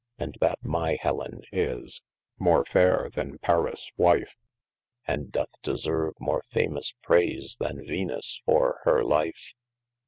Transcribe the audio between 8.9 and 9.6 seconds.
life.